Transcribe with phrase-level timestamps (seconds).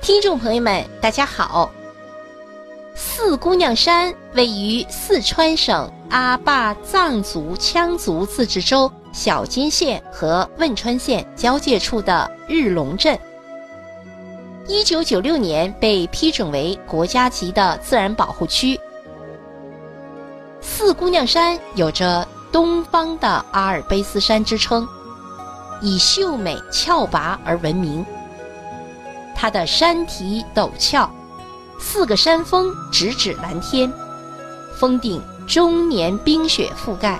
[0.00, 1.70] 听众朋友们，大家好。
[2.94, 13.18] 四姑娘山位于四川省阿坝藏族羌族自治州小金县和汶川县交界处的日龙镇。
[14.66, 18.80] 一九九六年被批准为国家级的自然保护区。
[20.62, 24.88] 四姑娘山有着“东方的阿尔卑斯山”之称，
[25.82, 28.04] 以秀美峭拔而闻名。
[29.40, 31.10] 它的山体陡峭，
[31.78, 33.90] 四个山峰直指蓝天，
[34.76, 37.18] 峰顶终年冰雪覆盖，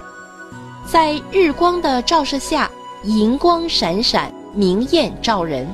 [0.87, 2.70] 在日光的照射下，
[3.05, 5.66] 银光闪闪，明艳照人。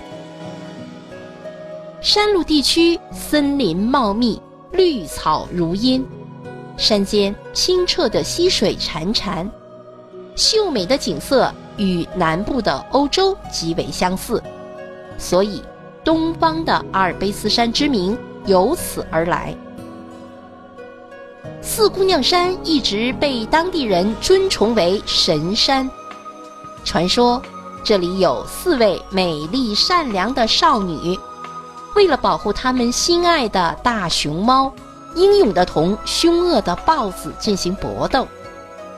[2.01, 4.40] 山路地区森林茂密，
[4.70, 6.06] 绿草如茵，
[6.76, 9.51] 山间清澈的溪水潺潺，
[10.37, 14.40] 秀美的景色与南部的欧洲极为相似，
[15.18, 15.60] 所以。
[16.06, 19.52] 东方的阿尔卑斯山之名由此而来。
[21.60, 25.90] 四姑娘山一直被当地人尊崇为神山，
[26.85, 27.43] 传说
[27.82, 31.18] 这里有四位美丽善良的少女，
[31.96, 34.73] 为了保护他们心爱的大熊猫，
[35.16, 38.29] 英勇地同凶恶的豹子进行搏斗，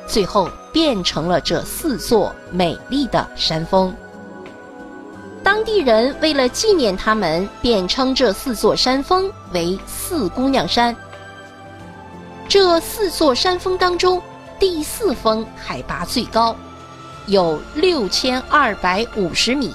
[0.07, 3.95] 最后变成了这四座美丽的山峰。
[5.59, 10.95] 当地人为了纪念他们，便称这四座山峰为“四姑娘山”。
[12.49, 14.23] 这四座山峰当中，
[14.61, 16.55] 第四峰海拔最高，
[17.27, 19.75] 有六千二百五十米。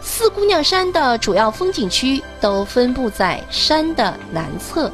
[0.00, 4.90] 四姑娘山的主要风景区都分布在山的南侧，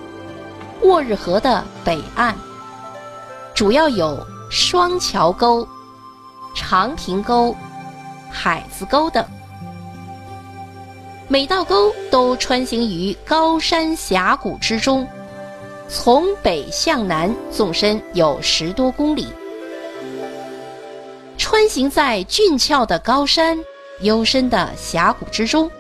[0.83, 2.35] 沃日河的北岸，
[3.55, 4.19] 主要有
[4.51, 5.65] 双桥沟、
[6.57, 7.55] 长坪沟。
[8.39, 9.25] 海子沟等，
[11.27, 15.09] 每道沟都穿行于高山峡谷之中，
[15.89, 19.27] 从北向南，纵深有十多公里。
[21.39, 23.59] 穿行在俊俏的高山、
[24.01, 25.71] 幽深的峡谷之中，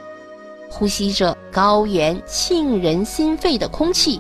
[0.71, 4.19] 呼吸着高原沁人心肺的空气。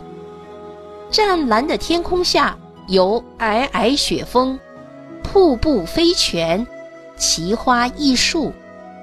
[1.10, 2.54] 湛蓝的天空下，
[2.86, 4.60] 有皑皑雪峰，
[5.22, 6.64] 瀑布飞泉。
[7.16, 8.52] 奇花异树、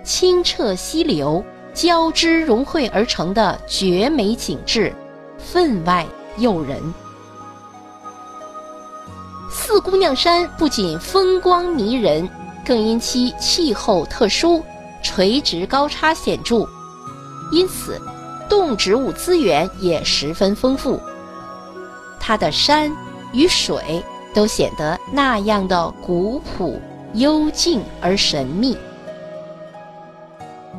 [0.04, 1.44] 清澈溪流
[1.74, 4.94] 交织融汇而成的绝美景致，
[5.38, 6.06] 分外
[6.38, 6.82] 诱人。
[9.52, 12.30] 四姑娘山不仅风光迷人，
[12.66, 14.64] 更因其气候特殊、
[15.04, 16.68] 垂直高差显著，
[17.52, 18.00] 因此
[18.50, 21.00] 动植物资源也十分丰富。
[22.20, 22.92] 它的山
[23.32, 24.04] 与水
[24.34, 26.80] 都显得那样的古朴。
[27.14, 28.78] 幽静而神秘。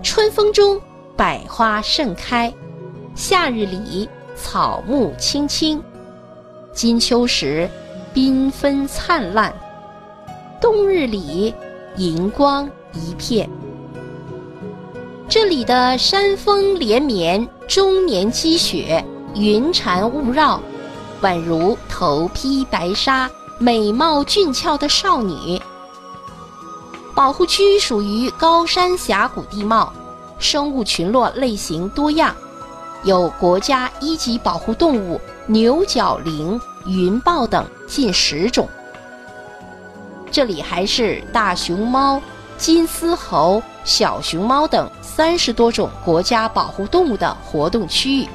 [0.03, 0.81] 春风中，
[1.17, 2.53] 百花盛开；
[3.15, 5.81] 夏日里，草木青青；
[6.72, 7.69] 金秋时，
[8.12, 9.53] 缤纷灿烂；
[10.61, 11.55] 冬日里，
[11.97, 13.49] 银光一片。
[15.28, 20.61] 这里的山峰连绵，终年积雪，云缠雾绕，
[21.22, 25.61] 宛如头披白纱、美貌俊俏的少女。
[27.14, 29.92] 保护区属于高山峡谷地貌，
[30.38, 32.34] 生物群落类型多样，
[33.04, 38.69] 有国家一级保护动物牛角羚、云豹等近十种。
[40.32, 42.20] 这里还是大熊猫、
[42.58, 48.28] 金丝猴、小熊猫等三十多种国家保护动物的活动区域。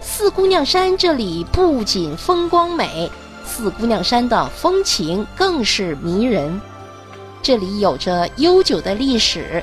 [0.00, 3.08] 四姑娘山这里不仅风光美。
[3.46, 6.60] 四姑娘山的风情更是迷人，
[7.40, 9.62] 这里有着悠久的历史，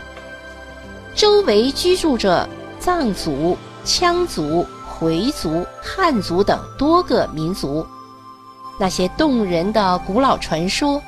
[1.13, 2.47] 周围居住着
[2.79, 7.85] 藏族、羌族、回族、汉族等多个民族。
[8.79, 10.99] 那些动人的古老传说，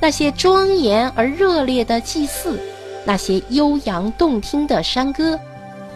[0.00, 2.58] 那些庄严而热烈的祭祀，
[3.04, 5.38] 那些悠扬动听的山歌，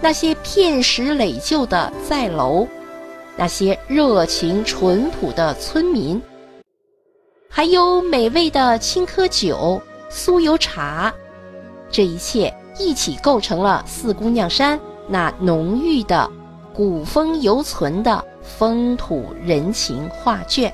[0.03, 2.69] 那些片石垒就的寨楼。
[3.37, 6.21] 那些热情淳朴的村民，
[7.51, 9.81] 还有美味的青稞酒、
[10.11, 11.13] 酥油茶，
[11.91, 16.31] 这一切一起构成了四姑娘山那浓郁的
[16.75, 20.73] 古风犹存的风土人情画卷。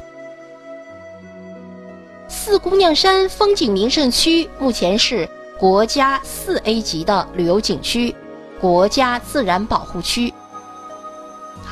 [2.29, 5.29] 四姑娘山风景名胜区目前是
[5.59, 8.15] 国家四 A 级的旅游景区，
[8.61, 10.33] 国家自然保护区。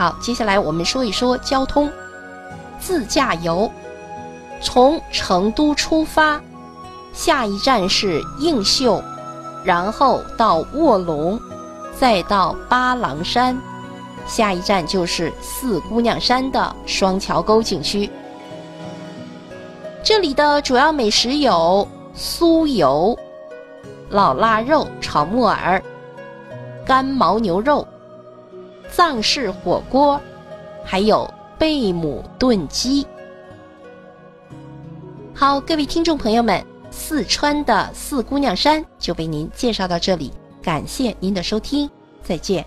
[0.00, 1.92] 好，接下来我们说一说交通。
[2.78, 3.70] 自驾游，
[4.62, 6.40] 从成都出发，
[7.12, 9.04] 下一站是映秀，
[9.62, 11.38] 然后到卧龙，
[11.98, 13.54] 再到巴郎山，
[14.26, 18.10] 下一站就是四姑娘山的双桥沟景区。
[20.02, 21.86] 这里的主要美食有
[22.16, 23.14] 酥油、
[24.08, 25.82] 老腊肉炒木耳、
[26.86, 27.86] 干牦牛肉、
[28.90, 30.20] 藏式火锅，
[30.84, 33.06] 还有贝母炖鸡。
[35.34, 40.32] 好，各位听众朋友们，四川的四姑娘山就为您介绍到这里，
[40.62, 41.88] 感谢您的收听，
[42.22, 42.64] 再见。